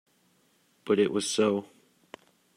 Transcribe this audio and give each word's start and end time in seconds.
But 0.83 0.97
it 0.97 1.11
was 1.11 1.29
so. 1.29 1.67